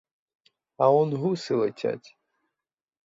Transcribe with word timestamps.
А 0.83 0.87
он 0.99 1.09
гуси 1.21 1.53
летять. 1.61 2.15